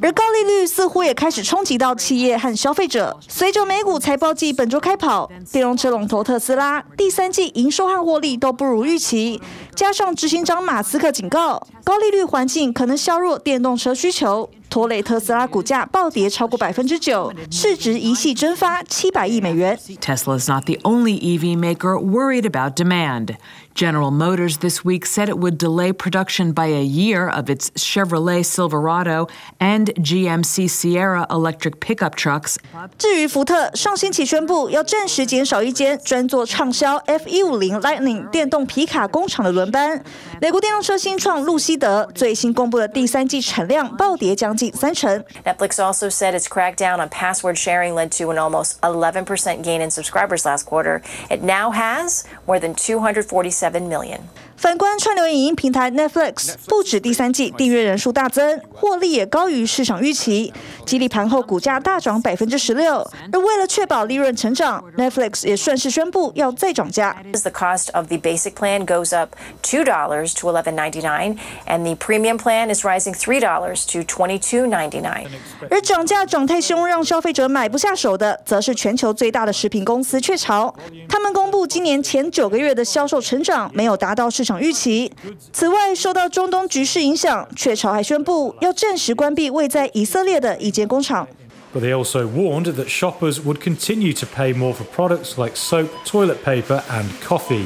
[0.00, 3.18] 而高利率似乎也开始冲击到企业和消费者。
[3.26, 9.42] 随着美股财报季本周开跑，电动车龙头特斯拉第三季营收和获利都不如预期，
[9.74, 19.76] 加上执行长马斯克警告，高利率环境可能削弱电动车需求，拖累特斯拉股价暴跌超过百分之九，市值一系蒸发七百亿美元。
[20.00, 23.34] Tesla is not the only EV maker worried about demand.
[23.75, 28.43] General Motors this week said it would delay production by a year of its Chevrolet
[28.43, 32.57] Silverado and GMC Sierra electric pickup trucks.
[32.97, 40.03] 至于福特，上星期宣布要暂时减少一间专做畅销 F150 Lightning 电动皮卡工厂的轮班。
[40.41, 45.23] 美国电动车新创路西德最新公布的第三季产量暴跌将近三成。
[45.45, 50.43] Netflix also said its crackdown on password sharing led to an almost 11% gain in subscribers
[50.43, 51.01] last quarter.
[51.29, 54.28] It now has more than 247 7 million.
[54.56, 60.52] 反观串流影音平台 Netflix，不止第三季订阅人数大增，获利也高于市场预期，
[60.86, 63.06] 激励盘后股价大涨百分之十六。
[63.32, 67.16] 而为了确保利润成长，Netflix 也顺势宣布要再涨价。
[67.32, 71.36] The cost of the basic plan goes up two dollars to eleven ninety nine,
[71.66, 75.26] and the premium plan is rising three dollars to twenty two ninety nine.
[75.70, 80.74] 而涨价涨太凶，让消费者买不下手的，则是全球最大的食品公司雀巢。
[81.08, 85.10] 他们公布今年前九个月的销售成长没有达到市场预期。
[85.52, 91.26] 此外，受到中东局势影响，雀巢还宣布要暂时关闭位在以色列的一间工厂。
[91.74, 96.36] But they also warned that shoppers would continue to pay more for products like soap, toilet
[96.44, 97.64] paper, and coffee.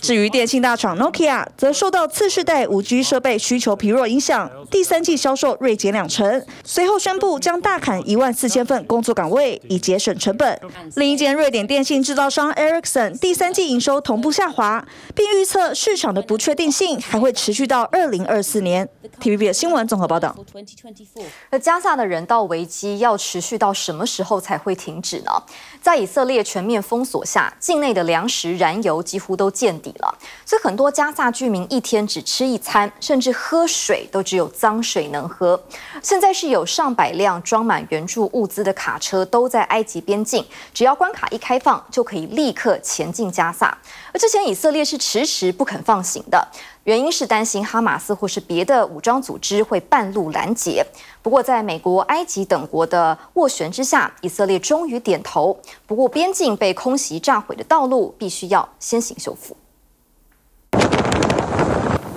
[0.00, 6.44] 至于电信大厂 Nokia，则受到次世代 5G 设备需求疲弱影响，第三季销售锐减两成。
[6.62, 10.60] 随后宣布将大砍一万四千份工作岗位，以节省成本。
[10.96, 18.88] 另一间瑞典电信制造商 Ericsson 第三季营收同步下滑，并预测市场的不确定性还会持续到二零二四年。
[19.20, 20.36] TVB 新闻综合报道。
[21.50, 25.30] 那加萨的人道危机要持续到什么时候才会停止呢？
[25.80, 35.58] 在以色列全面封锁下，境内的粮食、燃油几乎都见底了，所以很多加萨居民一天只吃一餐，甚至喝水都只有脏水能喝。
[36.02, 43.78] 现在是有上百辆装满援助物资的卡车都在埃及边境，只要关卡一开放，就可以立刻前进加萨。
[44.12, 46.48] 而之前以色列是迟迟不肯放行的。
[46.84, 50.84] 原因是担心哈马斯或是别的武装组织会半路拦截。
[51.22, 55.58] 不过，在美国、埃及等国的斡旋之下，以色列终于点头。
[55.86, 59.56] 不过，边境被空袭炸毁的道路必须要先行修复。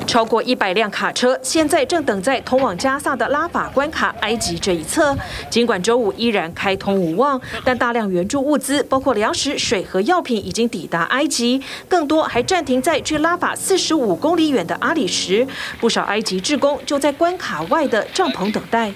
[0.08, 5.15] 超过一百辆卡车现在正等在通往加萨的拉法关卡，埃及这一侧。
[5.50, 11.62] 尽管周五依然开通无望，但大量援助物资，包括粮食、水和药品，已经抵达埃及。
[11.89, 15.46] 更多还暂停在距拉法四十五公里远的阿里什。
[15.80, 18.91] 不少埃及志工就在关卡外的帐篷等待。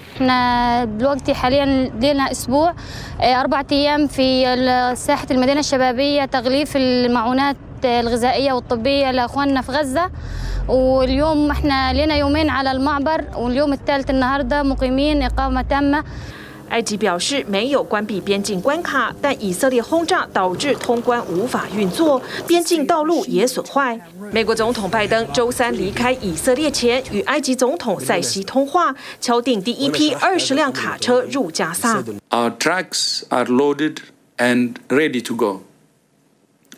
[16.71, 23.99] 埃及表示没有关闭边境关卡，但以色列轰炸导致通关无法运作，边境道路也损坏。
[24.31, 32.01] 美国总统拜登周三离开以色列前，与埃及总统塞西通话，敲定第一批二十辆卡车入加萨。
[32.29, 33.97] Our trucks are loaded
[34.37, 35.63] and ready to go.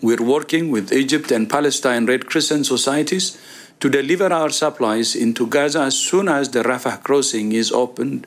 [0.03, 3.37] We're working with Egypt and Palestine Red Crescent societies
[3.81, 8.23] to deliver our supplies into Gaza as soon as the Rafah crossing is opened.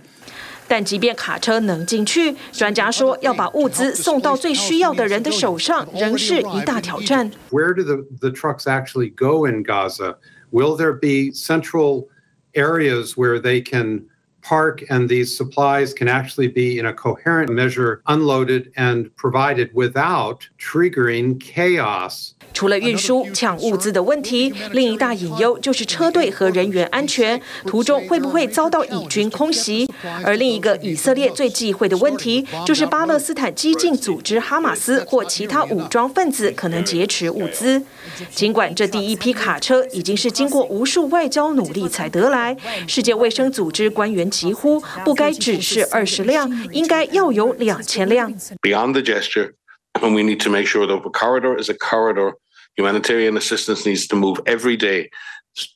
[0.67, 7.29] 但即便卡车能进去，专家说要把物资送到最需要的人的手上，仍是一大挑战。
[7.49, 10.15] Where do the the trucks actually go in Gaza?
[10.51, 12.07] Will there be central
[12.53, 14.05] areas where they can
[14.46, 20.40] park and these supplies can actually be in a coherent measure unloaded and provided without
[20.58, 22.32] triggering chaos.
[22.52, 29.90] 除了运输抢物资的问题，另一大隐忧就是车队和人员安全，途中会不会遭到以军空袭？
[30.24, 37.82] 而另一个以色列最忌讳的问题，就是巴勒斯坦激进组织哈马斯或其他武装分子可能劫持物资。
[38.30, 48.31] 尽管这第一批卡车已经是经过无数外交努力才得来，世界卫生组织官员疾呼不该只是二十辆，应该要有两千辆。
[48.61, 49.53] Beyond the gesture,
[50.01, 52.33] we need to make sure that the corridor is a corridor.
[52.77, 55.09] Humanitarian assistance needs to move every day.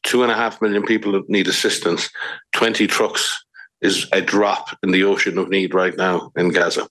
[0.03, 2.09] Two and a half million people need assistance.
[2.53, 3.43] 20 trucks
[3.82, 6.88] is a drop in the ocean of need right now in Gaza.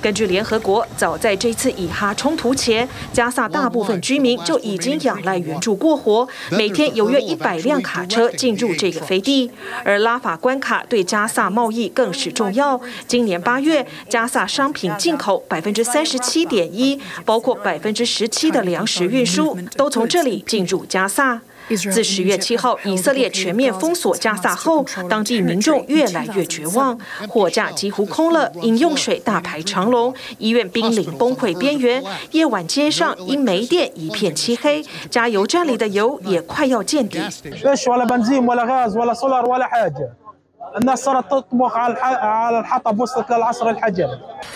[0.00, 9.50] 根据联合国，早在这次以哈冲突前，加萨大部分居民就已经仰赖援助过活，每天有约一百辆卡车进入这个飞地。
[9.84, 12.80] 而拉法关卡对加萨贸易更是重要。
[13.08, 21.40] 今年八月，加萨商品进口百分之三十七点一，包括百分之十七的粮食运输，都从这里进入加萨。
[21.70, 26.98] 自十月七号以色列全面封锁加萨后，当地民众越来越绝望，
[27.28, 32.02] 货架几乎空了，饮用水大排长龙，医院濒临崩溃边缘。
[32.32, 37.18] 夜晚街上因没电一片漆黑，加油站里的油也快要见底。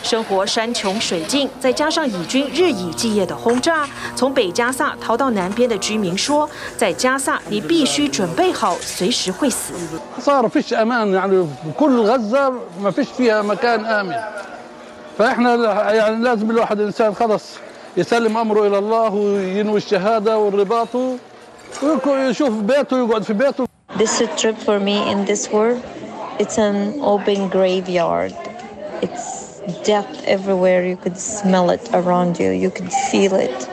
[0.03, 9.73] 生活山穷水尽，再加上以军日以继夜的轰炸，从北加萨逃到南边的居民说，在加萨你必须准备好随时会死。
[23.99, 25.83] This is a trip for me in this world.
[26.40, 28.34] It's an open graveyard.
[29.02, 30.86] It's death everywhere.
[30.86, 32.52] You could smell it around you.
[32.52, 33.68] You could feel it.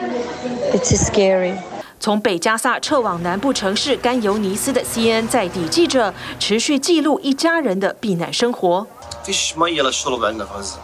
[0.73, 1.57] It's scary.
[1.99, 8.85] 从北加萨撤往南部城市甘尤尼斯的 CNN 在地记者持续记录一家人的避难生活。
[9.23, 10.79] فيش مية للشرب عندنا في غزة.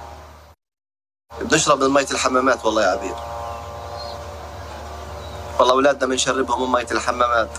[1.41, 3.16] بنشرب من مية الحمامات والله يا عبير.
[5.60, 7.50] والله أولادنا بنشربهم من مية الحمامات.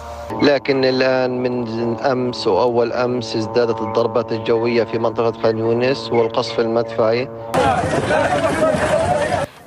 [0.41, 7.29] لكن الآن من أمس وأول أمس ازدادت الضربات الجوية في منطقة خان يونس والقصف المدفعي.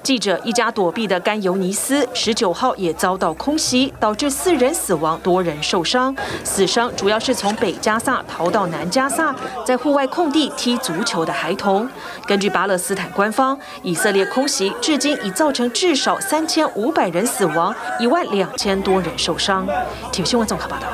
[0.08, 6.16] 记者一家躲避的甘尤尼斯，十九号也遭到空袭，导致四人死亡，多人受伤。
[6.42, 9.36] 死伤主要是从北加萨逃到南加萨，
[9.66, 11.86] 在户外空地踢足球的孩童。
[12.26, 19.68] 根据巴勒斯坦官方，以色列空袭至今已造成至少三千五百人死亡，一万两千多人受伤。
[20.10, 20.86] 体育新闻综合报道。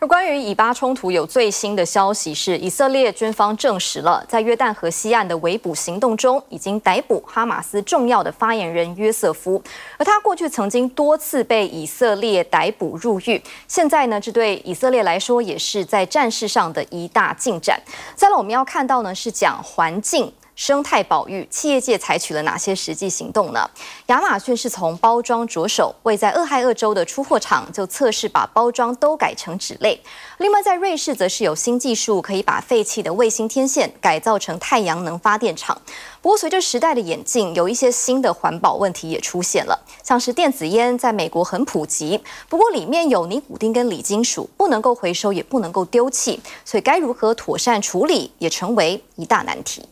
[0.00, 9.62] 而关于以巴冲突有最新的消息是，以色列军方证实了在约旦河西岸的围捕行动中，已经逮捕哈马斯重要的发言人约瑟夫，
[9.98, 13.42] 而他过去曾经多次被以色列逮捕入狱。
[13.68, 17.78] 现在呢，这对以色列来说也是在战事上的一大进展。
[18.16, 20.32] 再来，我们要看到呢是讲环境。
[20.60, 23.66] 生态保育，企业界采取了哪些实际行动呢？
[24.08, 29.98] 亚马逊是从包装着手，位在俄亥俄州的出货厂就测试把包装都改成纸类。
[30.36, 35.80] 另外，在瑞士则是有新技术可以把废弃的卫星天线改造成太阳能发电厂。
[36.20, 49.88] 不过，随着时代的演进，有一些新的环保问题也出现了，像是电子烟在美国很普及，不过里面有尼古丁跟锂金属，不能够回收，也不能够丢弃，所以该如何妥善处理，也成为一大难题。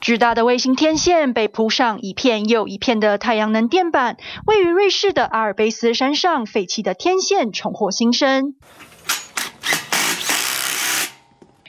[0.00, 8.54] 巨大的卫星天线被铺上一片又一片的太阳能电板，位于瑞士的阿尔卑斯山上，废弃的天线重获新生。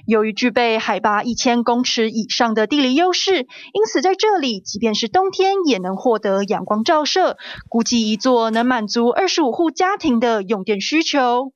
[0.06, 3.42] 由于具备海拔一千公尺以上的地理优势，
[3.74, 11.52] 因此在这里，即便是冬天也能获得阳光照射，估计一座能满足二十五户家庭的用电需求。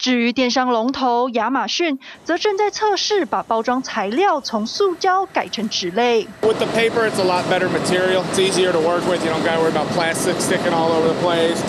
[0.00, 6.26] 至于电商龙头亚马逊，则正在测试把包装材料从塑胶改成纸类。
[6.40, 8.22] With the paper, it's a lot better material.
[8.32, 9.22] It's easier to work with.
[9.22, 11.60] You don't got to worry about plastic sticking all over the place.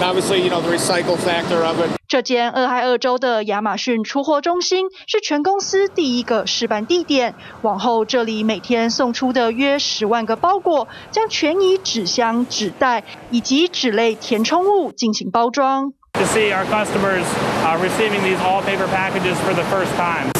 [0.00, 1.90] And obviously, you know the recycle factor of it.
[2.08, 7.36] 这间俄亥俄州的亚马逊出货中心是全公司第一个试办地点。
[7.62, 15.92] 往后，这里每天送出的约十万个包裹，将全以纸箱、纸袋以及纸类填充物进行包装。
[16.18, 20.32] To see our customers uh, receiving these all paper packages for the first time.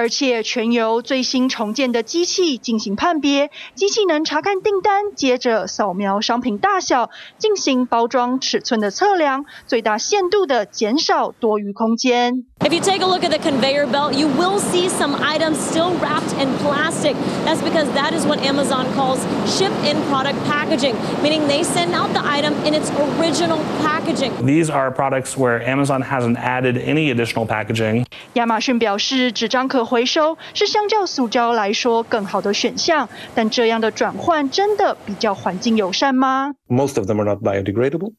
[0.00, 12.46] 而且全由最新重建的机器进行判别，机器能查看订单，接着扫描商品大小，进行包装尺寸的测量，最大限度的减少多余空间。
[12.60, 16.32] If you take a look at the conveyor belt, you will see some items still wrapped
[16.40, 17.14] in plastic.
[17.44, 22.22] That's because that is what Amazon calls ship-in product packaging, meaning they send out the
[22.24, 24.32] item in its original packaging.
[24.46, 28.06] These are products where Amazon hasn't added any additional packaging.
[28.34, 38.12] 亚马逊表示，纸张可回收是相较塑胶来说更好的选项，但这样的转换真的比较环境友善吗？Most of them are not biodegradable.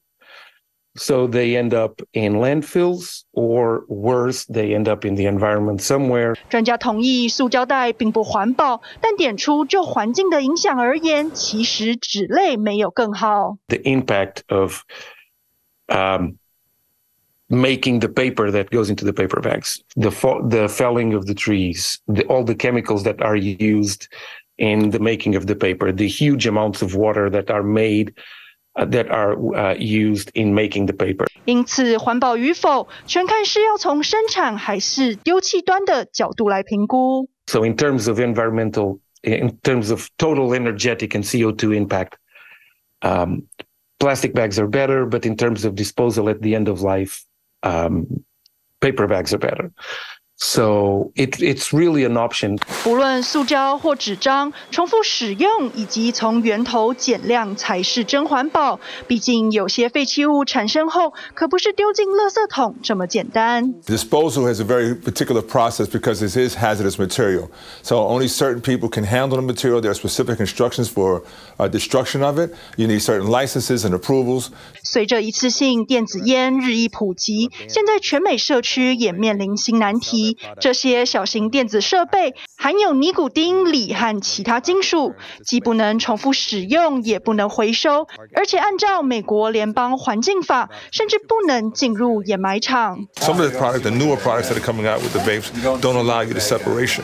[0.93, 6.35] So they end up in landfills, or worse, they end up in the environment somewhere.
[6.49, 13.55] 专家同意塑胶袋并不环保，但点出就环境的影响而言，其实纸类没有更好。
[13.69, 14.81] The impact of
[15.87, 16.35] um,
[17.50, 20.10] making the paper that goes into the paper bags, the
[20.48, 24.08] the felling of the trees, the, all the chemicals that are used
[24.58, 28.12] in the making of the paper, the huge amounts of water that are made
[28.74, 29.36] that are
[29.78, 31.26] used in making the paper.
[31.44, 37.28] 因此，环保与否全看是要从生产还是丢弃端的角度来评估。
[37.46, 42.16] So, in terms of environmental, in terms of total energetic and CO2 impact,
[43.02, 43.44] um,
[43.98, 45.06] plastic bags are better.
[45.06, 47.22] But in terms of disposal at the end of life,
[47.62, 48.24] um,
[48.80, 49.70] paper bags are better.
[50.38, 52.58] So it, it's really an option.
[52.84, 58.78] 不论塑胶或纸张，重复使用以及从源头减量才是真环保。
[59.06, 63.80] 毕竟有些废弃物产生后，可不是丢进垃圾桶这么简单。
[63.86, 67.48] Disposal has a very particular process because it is hazardous material.
[67.82, 69.80] So only certain people can handle the material.
[69.80, 71.22] There are specific instructions for
[71.60, 72.54] uh, destruction of it.
[72.76, 74.48] You need certain licenses and approvals.
[74.82, 80.38] 随着一次性电子烟日益普及，现在全美社区也面临新难题。
[80.60, 85.14] 这些小型电子设备含有尼古丁、锂和其他金属，
[85.44, 93.06] 既不能重复使用，也不能回收，而且按照美国联邦环境法，甚至不能进入掩埋场。
[93.20, 95.50] Some of the products, the newer products that are coming out with the vapes,
[95.80, 97.02] don't allow you the separation.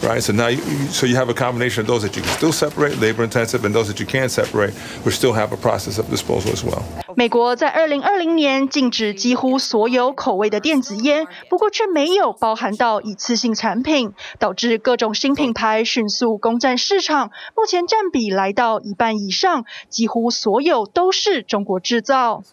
[0.00, 2.52] Right, so now you, so you have a combination of those that you can still
[2.52, 4.72] separate, labor intensive, and those that you can't separate,
[5.04, 6.82] which still have a process of disposal as well.
[7.14, 22.44] 美国在二零二零年禁止几乎所有口味的电子烟，不过却没有包含到一次性产品，导致各种新品牌迅速攻占市场，目前占比来到一半以上，几乎所有都是中国制造。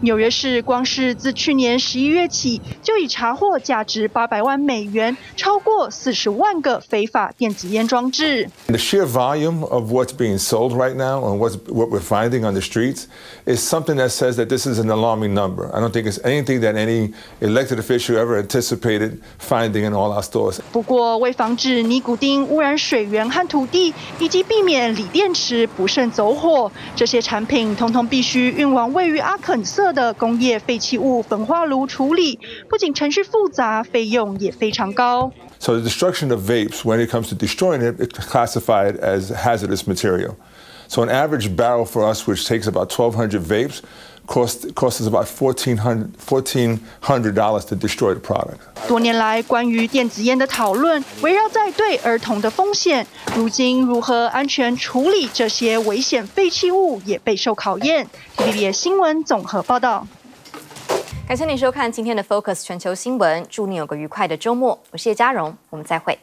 [0.00, 8.48] 纽约市光是自去年十一月起，就已查获价值八百万美元、超过四十万个非法电子烟装置。
[8.66, 12.60] The sheer volume of what's being sold right now and what's, what we're finding on the
[12.60, 13.06] streets
[13.46, 15.70] is something that says that this is an alarming number.
[15.74, 20.22] I don't think it's anything that any elected official ever anticipated finding in all our
[20.22, 20.60] stores.
[20.72, 32.39] 不过，为防止尼古丁污染水源和土地，以及避免锂电池不慎走火，这些产品通通必须运往位于阿肯色 的工业废弃物焚化炉处理，
[32.69, 35.31] 不仅程序复杂，费用也非常高。
[35.59, 40.35] So the destruction of vapes, when it comes to destroying it, it's classified as hazardous material.
[40.87, 43.81] So an average barrel for us, which takes about 1,200 vapes,
[44.26, 48.58] Costs costs us about $1,400 $1,400 to destroy the product.
[48.86, 53.06] 多年来，关于电子烟的讨论围绕在对儿童的风险。
[53.34, 58.08] 如今，如何安全处理这些危险废弃物也备受考验。
[58.36, 60.06] TVBS 新闻综合报道。
[61.26, 64.78] 感谢您收看今天的 Focus 全球新闻，祝你有个愉快的周末。
[64.92, 66.18] 我是叶嘉荣，我们再会。